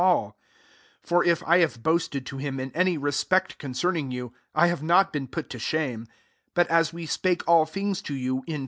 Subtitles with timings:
[0.01, 0.33] 14
[1.03, 5.13] For if I have boasted to h in any respect concerning Q, I have not
[5.13, 6.07] been put to ime:
[6.55, 8.59] but as we spake all ngs to you, in.